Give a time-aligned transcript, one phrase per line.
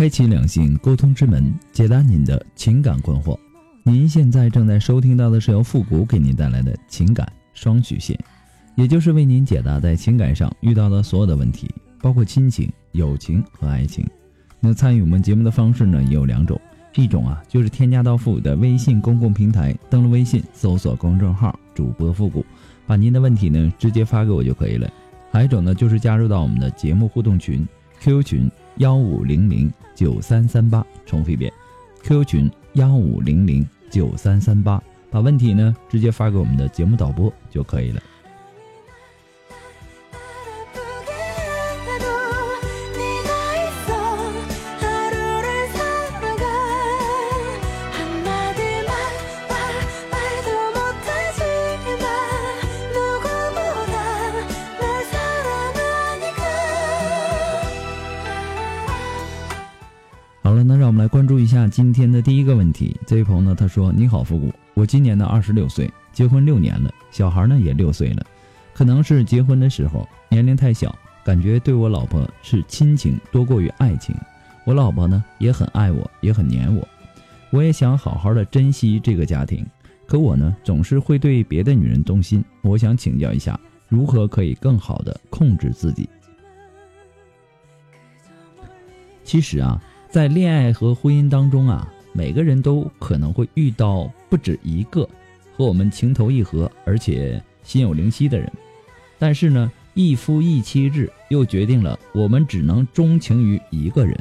[0.00, 3.38] 开启两性沟通之门，解答您的情感困惑。
[3.82, 8.18] 您现在正在收听到的是由复古给您带来的情感双曲线，
[8.76, 14.08] 也就是为您解答在情感上遇到的所有的问题，包括亲情、友情和爱情。
[14.58, 16.58] 那参与我们节目的方式呢，也有两种，
[16.94, 22.42] 一种啊就是添加到复古的微信公共平台，登录微信搜索公众号主播复古，
[22.86, 24.90] 把您的问题呢直接发给我就可以了。
[25.30, 27.68] 还有一种呢，就是加入到我们的节目互动群
[28.00, 28.50] QQ 群。
[28.80, 31.52] 幺五零零九三三八，重复一遍
[32.02, 38.00] ，QQ 群幺五零零九三三八，把问题呢直接发给我们的节目导播就可以了。
[61.70, 62.94] 今天的第一个问题。
[63.06, 68.26] 这位朋友呢，他说：“你好，复古，我今年呢二十六岁，结婚六年了，小孩呢也六岁了。
[68.74, 74.14] 可能是结婚的时候年龄太小，感觉对我老婆是亲情多过于爱情。
[74.64, 76.86] 我老婆呢也很爱我，也很黏我。
[77.50, 79.64] 我也想好好的珍惜这个家庭，
[80.06, 82.44] 可我呢总是会对别的女人动心。
[82.62, 86.08] 我想请教一下，如何可以更好的控制自己？
[89.22, 89.80] 其实啊。”
[90.10, 95.08] 在恋爱和婚姻当中啊，每个人都可能会遇到不止一个
[95.56, 98.50] 和我们情投意合，而且心有灵犀的人。
[99.20, 104.18] 但是呢，一夫一妻制又决定了我们只能钟情于一个人。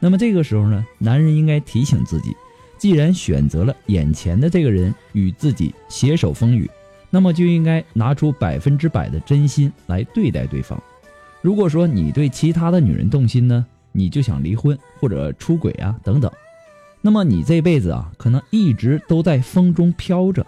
[0.00, 2.34] 那么这个时候呢，男人应该提醒自己，
[2.76, 6.68] 既然选择了眼前的这个人与自己携手风雨，
[7.10, 10.82] 那么就应该拿出百分之百的真心来对待对方。
[11.40, 13.64] 如果说你对其他的女人动心呢？
[13.98, 16.30] 你就想离婚或者出轨啊等等，
[17.00, 20.46] 那么你这辈子啊可能一直都在风中飘着。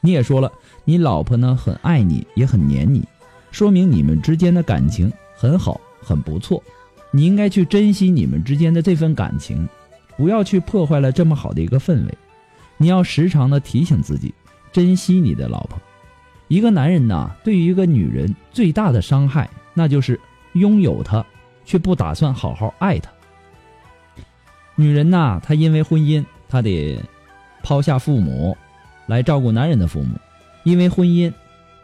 [0.00, 0.50] 你也说了，
[0.84, 3.06] 你老婆呢很爱你，也很黏你，
[3.52, 6.60] 说明你们之间的感情很好，很不错。
[7.12, 9.68] 你应该去珍惜你们之间的这份感情，
[10.16, 12.18] 不要去破坏了这么好的一个氛围。
[12.78, 14.34] 你要时常的提醒自己，
[14.72, 15.78] 珍惜你的老婆。
[16.48, 20.18] 一个男人呐，对于一个女人最大的伤害，那就是
[20.54, 21.24] 拥有她。
[21.64, 23.10] 却不打算好好爱她。
[24.74, 26.98] 女人呐，她因为婚姻，她得
[27.62, 28.56] 抛下父母
[29.06, 30.14] 来照顾男人的父母；
[30.64, 31.32] 因为婚姻，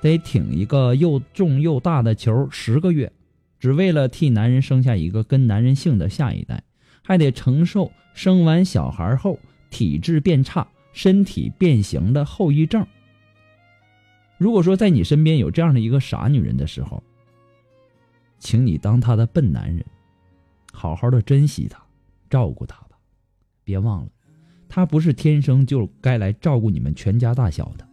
[0.01, 3.13] 得挺一个又重又大的球十个月，
[3.59, 6.63] 只为了替男人生下一个跟男人姓的下一代，
[7.03, 9.39] 还得承受生完小孩后
[9.71, 12.87] 体质变差、身体变形的后遗症。
[14.39, 17.03] 如果说在你身边有这样的一个傻女人的时候，
[18.39, 19.85] 请你当他的笨男人，
[20.73, 21.83] 好好的珍惜他，
[22.31, 22.99] 照顾他吧。
[23.65, 24.11] 别忘了，
[24.69, 27.87] 他不是天生就该来照顾你们全家大小的，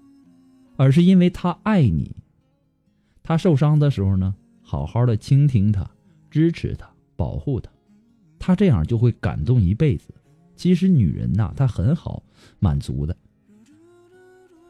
[0.78, 2.16] 而是因为他爱你。
[3.23, 5.89] 他受伤的时候呢，好好的倾听他，
[6.29, 7.72] 支持他，保护他，
[8.38, 10.13] 他这样就会感动一辈子。
[10.55, 12.23] 其实女人呐，她很好
[12.59, 13.17] 满足的。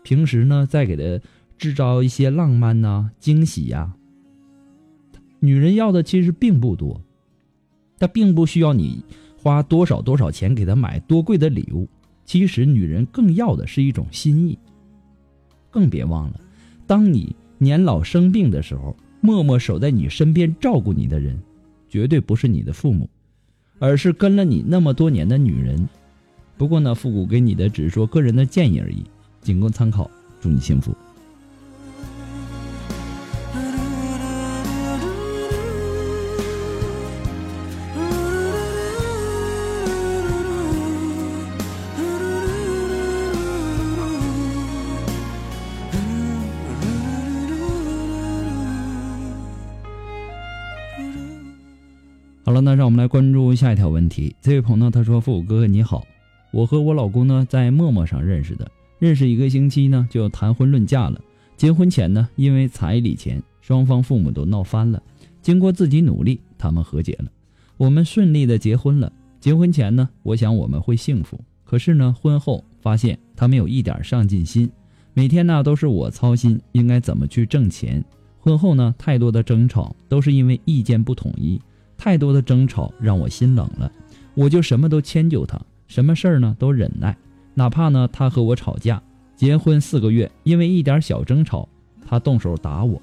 [0.03, 1.25] 平时呢，再给他
[1.57, 3.95] 制造一些浪漫呐、惊喜呀。
[5.39, 7.01] 女人要的其实并不多，
[7.99, 9.03] 她并不需要你
[9.37, 11.87] 花多少多少钱给她买多贵的礼物。
[12.25, 14.57] 其实女人更要的是一种心意。
[15.69, 16.39] 更别忘了，
[16.87, 21.37] 当你年老生病的时候，默默守在你身边照顾你的人，
[21.87, 23.07] 绝对不是你的父母，
[23.77, 25.87] 而是跟了你那么多年的女人。
[26.57, 29.03] 不过呢，复古给你的只是说个人的建议而已，
[29.41, 30.09] 仅供参考。
[30.41, 30.95] 祝你幸福。
[52.55, 54.33] 了，那让我们来关注下一条问题。
[54.41, 56.05] 这位朋友他说：“复古哥哥你好，
[56.51, 61.19] 我和我老公呢在陌陌上认识的，认识一个星期呢就谈婚论嫁了。
[61.57, 65.03] 结婚前呢，因为彩礼钱，双方父母都闹翻了。
[65.41, 67.29] 经过自己努力，他们和解了，
[67.75, 69.11] 我们顺利的结婚了。
[69.41, 71.37] 结婚前呢，我想我们会幸福。
[71.65, 74.71] 可是呢，婚后发现他没有一点上进心，
[75.13, 78.01] 每天呢都是我操心应该怎么去挣钱。
[78.39, 81.59] 婚后呢，太多的争吵都是因为意见不统一，
[81.97, 83.91] 太多的争吵让我心冷了，
[84.33, 87.15] 我就什么都迁就他，什么事儿呢都忍耐，
[87.53, 89.01] 哪怕呢他和我吵架。
[89.35, 91.67] 结婚四个月，因为一点小争吵，
[92.07, 93.01] 他动手打我，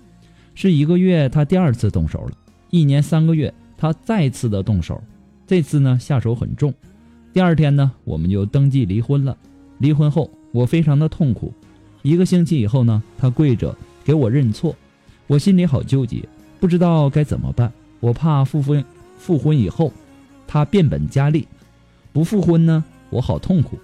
[0.55, 2.33] 是一个月他第二次动手了。
[2.71, 5.03] 一年三个月，他再次的动手，
[5.47, 6.73] 这次呢下手很重。
[7.33, 9.37] 第二天呢，我们就登记离婚了。
[9.79, 11.53] 离婚后，我非常的痛苦。
[12.03, 14.75] 一个星期以后呢，他跪着给我认错，
[15.27, 16.27] 我心里好纠结，
[16.61, 17.71] 不知道该怎么办。
[18.02, 18.84] 我怕复婚，
[19.16, 19.93] 复婚以后
[20.49, 21.46] 他变本加厉；
[22.12, 23.78] 不复婚呢，我好痛苦。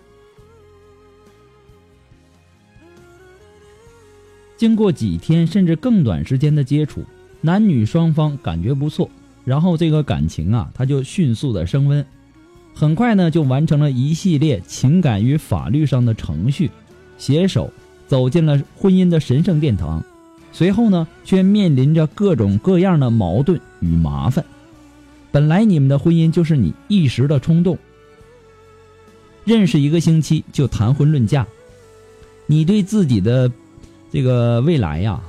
[4.56, 7.04] 经过几天甚至更短时间的接触，
[7.40, 9.08] 男女双方感觉不错，
[9.44, 12.04] 然后这个感情啊，它就迅速的升温，
[12.74, 16.72] 很快呢就完成了一系列情感与法律上的程序，
[17.18, 17.72] 携手
[18.08, 20.04] 走进了婚姻的神圣殿堂。
[20.52, 24.44] 随后呢，却面临着各种各样的矛盾与麻烦。
[25.30, 27.78] 本来你们的婚姻就是你一时的冲动，
[29.44, 31.46] 认识一个星期就谈婚论嫁，
[32.46, 33.50] 你对自己的。
[34.10, 35.20] 这个未来呀，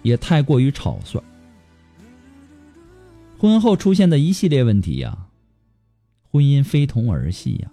[0.00, 1.22] 也太过于草率。
[3.36, 5.18] 婚后出现的一系列问题呀，
[6.32, 7.70] 婚姻非同儿戏呀，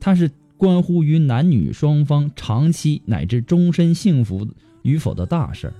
[0.00, 4.48] 它是关乎于男女双方长期乃至终身幸福
[4.82, 5.74] 与否的大事儿。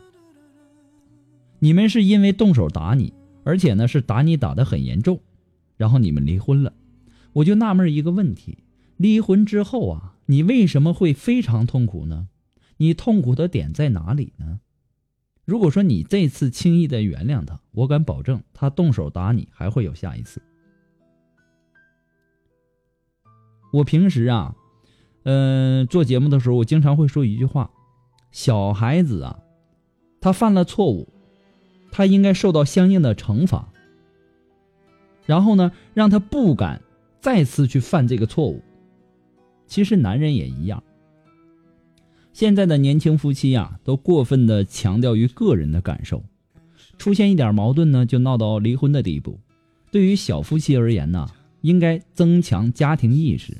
[1.59, 3.12] 你们是因为动手打你，
[3.44, 5.21] 而且呢是打你打得很严重，
[5.76, 6.73] 然后你们离婚了。
[7.32, 8.59] 我就纳闷一个问题：
[8.97, 12.29] 离婚之后啊，你为什么会非常痛苦呢？
[12.76, 14.61] 你痛苦的点在哪里呢？
[15.44, 20.43] 如果说你这次轻易的原谅他，我敢保证他动手打你还会有下一次。
[23.73, 24.55] 我平时啊，
[25.25, 27.71] 嗯，做节目的时候，我经常会说一句话：
[28.31, 29.38] 小孩子啊，
[30.21, 31.09] 他犯了错误，
[31.91, 33.69] 他应该受到相应的惩罚，
[35.26, 36.82] 然后呢，让他不敢
[37.21, 38.62] 再次去犯这个错误。
[39.67, 40.82] 其实男人也一样。
[42.35, 46.23] 现在的年轻夫妻呀，都过分的强调于个人的感受，
[46.99, 49.41] 出现一点矛盾呢，就闹到离婚的地步。
[49.91, 51.26] 对于小夫妻而言呢，
[51.62, 53.56] 应该增强家庭意识，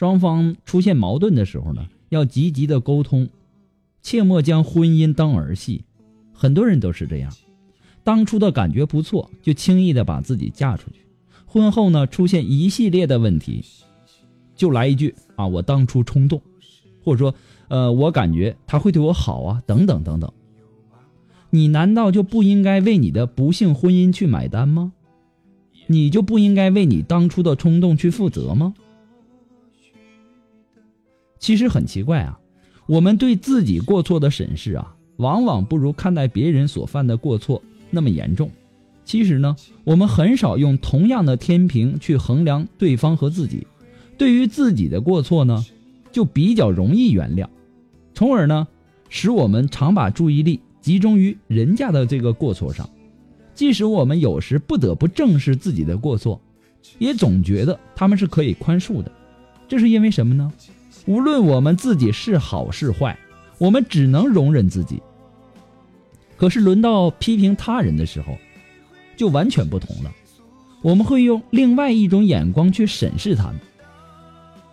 [0.00, 3.28] 双方出现矛盾的时候呢，要积极的沟通，
[4.00, 5.84] 切莫将婚姻当儿戏。
[6.32, 7.30] 很多人都是这样，
[8.02, 11.00] 当初的感觉不错，就轻易的把自己嫁出去，
[11.44, 13.62] 婚后呢，出现一系列的问题，
[14.56, 16.40] 就来一句啊，我当初冲动，
[17.04, 17.34] 或者说。
[17.68, 20.32] 呃，我感觉他会对我好啊，等等等等。
[21.50, 24.92] 你难道就不应该为你的不幸婚姻去买单吗？
[25.88, 28.72] 你就不应该为你当初的冲动去负责吗？
[31.40, 32.38] 其实很奇怪啊，
[32.86, 37.60] 我们对自己过错的审视啊，往往不如看待别人所犯的过错
[37.90, 38.48] 那么严重。
[39.04, 43.66] 其实呢，我们很少用同样的天平去衡量对方和自己。
[44.18, 45.64] 对于自己的过错呢，
[46.12, 47.48] 就比较容易原谅。
[48.12, 48.68] 从而呢，
[49.08, 52.88] 使我们常把注意力集中于人家的这个过错上，
[53.54, 56.38] 即使我们有时不得不正视自己的过错，
[56.98, 59.10] 也总觉得他们是可以宽恕的。
[59.66, 60.52] 这是因为什么呢？
[61.06, 63.18] 无论我们自己是好是坏，
[63.58, 65.02] 我们只能容忍自己。
[66.36, 68.36] 可是轮到批评他人的时候，
[69.16, 70.12] 就完全不同了。
[70.82, 73.60] 我们会用另外一种眼光去审视他们，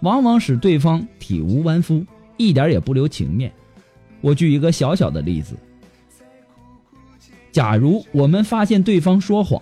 [0.01, 2.05] 往往使对方体无完肤。
[2.37, 3.51] 一点也不留情面。
[4.21, 5.57] 我举一个小小的例子：
[7.51, 9.59] 假如我们发现对方说谎，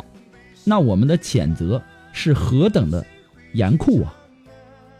[0.66, 1.82] 那我们的谴责
[2.12, 3.06] 是何等的
[3.54, 4.14] 严酷啊！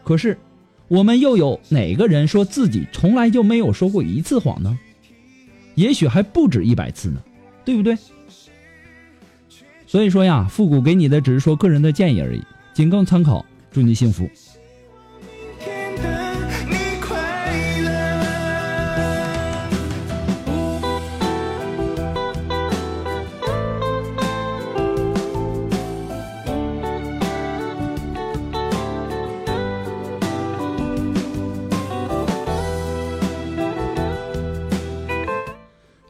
[0.02, 0.38] 可是，
[0.88, 4.78] 我们又有哪个人说自己从来就没有说过一次谎呢？
[5.74, 7.22] 也许还不止一百次呢，
[7.64, 7.96] 对不对？
[9.86, 13.44] 所以说呀，复古给你的只是说个人的建议而已，仅供参考。
[13.70, 14.26] 祝你幸福。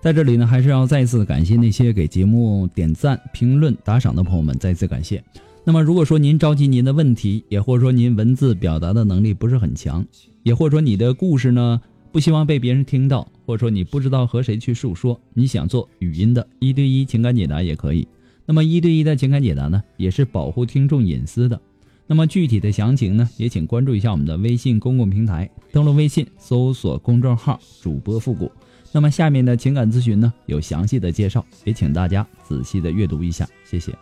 [0.06, 5.20] 在这里呢，还是要再次感谢那些给节目点赞、评论、打赏的朋友们，再次感谢。
[5.64, 10.06] 那么，如果说您着急您的问题，也或者说您文字表达的能力不是很强，
[10.44, 11.80] 也或者说你的故事呢？
[12.12, 18.06] 不希望被别人听到，或者说你不知道和谁去诉说，你想做语音的一对一情感解答也可以。
[18.44, 21.60] 那么一对一的情感解答呢，也是保护听众隐私的。
[22.06, 28.48] 那么具体的详情呢，也请关注一下我们的微信公共平台，登录微信搜索公众号“主播复古”。
[28.96, 33.92] 那么下面的情感咨询呢，有详细的介绍，也请大家仔细的阅读一下，谢谢。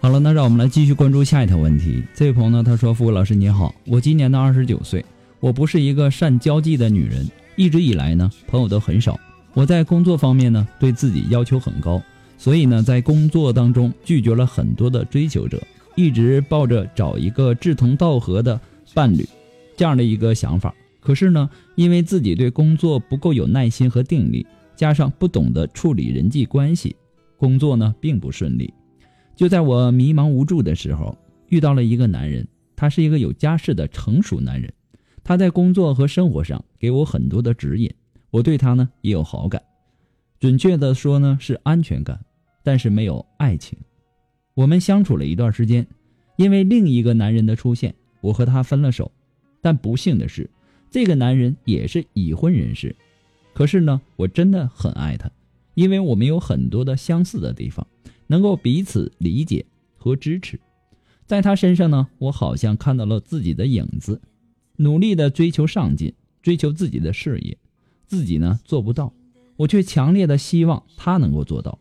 [0.00, 2.04] 好了，那让我们来继续关注下一条问题。
[2.14, 5.04] 这位朋友呢，他说：“付伟老师你好，我今年呢二十九岁，
[5.40, 9.18] 我不是一个善交际的女人，一直以来呢朋友都很少。
[9.54, 12.00] 我在工作方面呢对自己要求很高，
[12.38, 15.60] 所以呢在工作当中拒绝了很多的追求者，
[15.96, 18.58] 一直抱着找一个志同道合的
[18.94, 19.28] 伴侣
[19.76, 20.72] 这样的一个想法。
[21.00, 26.94] 可是呢，因为自己对工作不够有耐心和定力，加上不懂得处理人际关系。”
[27.36, 28.72] 工作呢并不顺利，
[29.38, 31.16] 就在我迷茫无助的时候，
[31.46, 34.72] 遇到了一个男人，他是一个有家室的成熟男人，
[35.22, 37.88] 他在工作和生活上给我很多的指引，
[38.32, 39.62] 我对他呢也有好感，
[40.40, 42.18] 准确的说呢是安全感，
[42.64, 43.78] 但是没有爱情。
[44.54, 45.86] 我们相处了一段时间，
[46.34, 49.08] 因为另一个男人的出现，我和他分了手。
[49.62, 50.50] 但不幸的是，
[50.90, 52.96] 这个男人也是已婚人士，
[53.54, 55.30] 可是呢，我真的很爱他。
[55.74, 57.86] 因为我们有很多的相似的地方，
[58.28, 59.66] 能够彼此理解
[59.96, 60.60] 和支持，
[61.26, 64.20] 在他身上呢，我好像看到了自己的影子，
[64.76, 67.58] 努力的追求上进，追求自己的事业，
[68.06, 69.12] 自己呢做不到，
[69.56, 71.78] 我却强烈的希望他能够做到。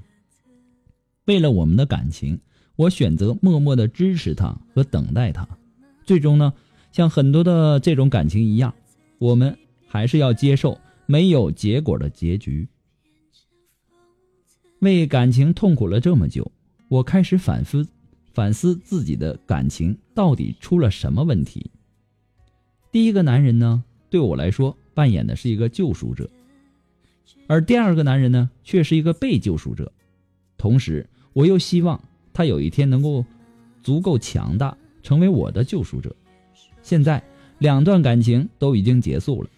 [1.26, 2.40] 为了我们的感情，
[2.76, 5.48] 我选择默默的支持他和等待他，
[6.06, 6.54] 最终呢，
[6.92, 8.74] 像很多的这种感情一样，
[9.20, 12.68] 我们还是要接受没有结果的结局。
[14.80, 16.52] 为感情痛苦了这么久，
[16.88, 17.88] 我开始反思，
[18.34, 21.72] 反思自己的感情到底出了什么问题。
[22.92, 26.30] 第一个男人呢，对我来说扮演的是一个救赎者，
[27.48, 29.92] 而第二个男人呢，却是一个被救赎者。
[30.58, 32.00] 同时，我又希望
[32.34, 33.26] 他有一天能够
[33.82, 36.16] 足够强大，成为我的救赎者。
[36.84, 37.24] 现在，
[37.58, 39.50] 两段感情都已经结束了，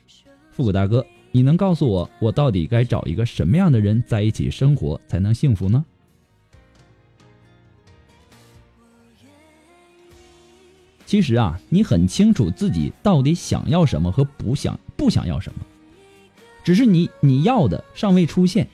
[0.52, 1.06] 复古大哥。
[1.40, 5.86] 你能告诉我，我到底该找一个什么样的人在一起生活才能幸福呢？
[11.06, 15.60] 其实啊，你很清楚自己到底想要什么和不想不想要什么，
[16.62, 18.68] 只是你你要的尚未出现。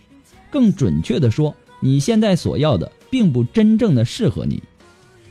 [0.49, 4.63] 更准确的说，你现在所要的并不真正的适合你。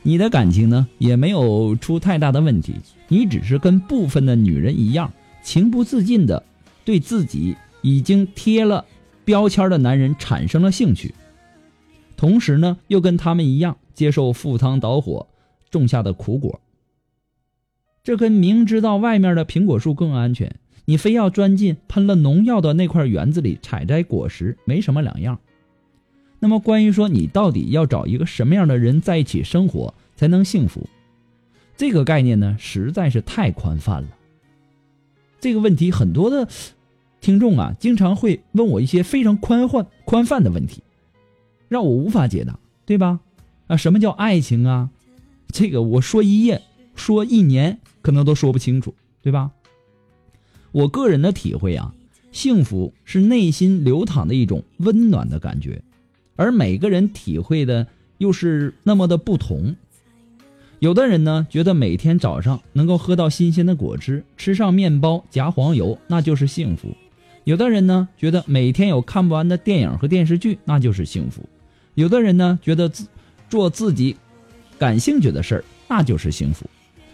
[0.03, 2.75] 你的感情呢，也没有出太大的问题，
[3.09, 5.11] 你只是跟部分的女人一样，
[5.43, 6.41] 情不自禁的。
[6.85, 8.85] 对自己已经贴了
[9.25, 11.13] 标签的男人产生了兴趣，
[12.15, 15.27] 同时呢，又跟他们一样接受赴汤蹈火
[15.71, 16.61] 种下的苦果。
[18.03, 25.39] 这跟明知道外面的苹果树更安全，你非要钻进喷了农药的那块园子里采摘果实，没什么两样。
[26.39, 30.87] 那么，关于说你到底要找一个什么样的人在一起生活才能幸福，
[31.75, 34.09] 这个概念呢，实在是太宽泛了。
[35.39, 36.47] 这个问题很多的。
[37.25, 40.83] 听众啊，经常会问我一些非常宽泛、宽泛的问题，
[41.67, 43.19] 让我无法解答，对吧？
[43.65, 44.91] 啊，什么叫爱情啊？
[45.47, 46.61] 这个我说一夜、
[46.93, 49.49] 说一年，可能都说不清楚，对吧？
[50.71, 51.95] 我个人的体会啊，
[52.31, 55.81] 幸福是内心流淌的一种温暖的感觉，
[56.35, 57.87] 而每个人体会的
[58.19, 59.75] 又是那么的不同。
[60.77, 66.95] 有的人呢，觉得每天早上能够喝到新鲜的果汁，吃上面包夹黄油，那就是幸福。
[67.45, 71.41] 有的人呢，觉得每天有看不完的电影和电视剧，那就是幸福；
[71.93, 73.07] 有的人呢，觉得自
[73.47, 74.17] 做自己
[74.79, 76.65] 感兴趣的事儿，那就是幸福；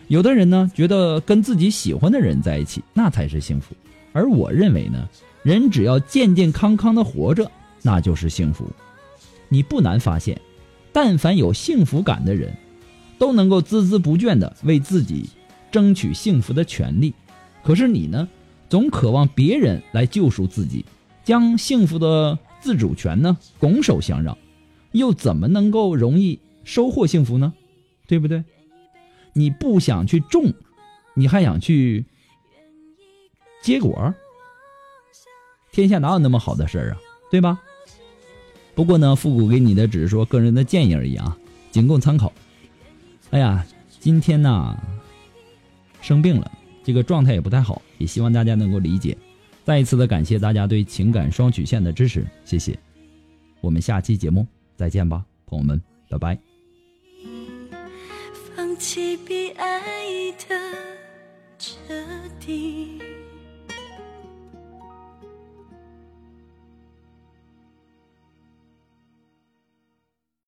[0.08, 3.76] 有的人呢，觉得跟自己喜欢的人在一起，那才是幸福。
[4.14, 5.06] 而我认为呢，
[5.44, 8.66] 人只要健健康康的活着，那就是幸福。
[9.50, 10.40] 你不难发现，
[10.94, 12.56] 但凡有幸福感的人，
[13.18, 15.30] 都能够孜孜不倦地为自己
[15.70, 17.14] 争取幸福的权利。
[17.62, 18.30] 可是你呢？
[18.72, 20.86] 总渴望别人来救赎自己，
[21.26, 24.38] 将幸福的自主权呢拱手相让，
[24.94, 27.54] 又怎么能够容易收获幸福呢？
[28.08, 28.46] 对不对？
[29.34, 30.54] 你不想去种，
[31.16, 32.06] 你还想去
[33.62, 34.14] 结果？
[35.74, 36.98] 天下哪有那么好的事儿啊？
[37.30, 37.60] 对吧？
[38.74, 41.38] 不过呢，复古给你的只是说个人的建议而已啊，
[41.72, 42.32] 仅供参考。
[43.32, 43.66] 哎呀，
[44.00, 44.82] 今天呢
[46.02, 46.50] 生病了，
[46.84, 49.18] 这个状态也不太好，也希望大家能够理解。
[49.64, 52.78] 再一次的感谢大家对情感双曲线的支持，谢谢。
[53.62, 56.38] 我们下期节目再见吧，朋友们，拜拜。
[58.56, 59.70] 放弃比爱
[60.50, 60.56] 的
[61.60, 61.94] 彻
[62.40, 63.21] 底。